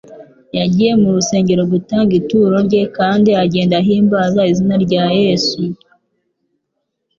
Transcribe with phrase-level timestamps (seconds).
[0.57, 5.61] yagiye mu rusengero gutanga ituro rye, kandi agenda ahimbaza izina rya Yesu.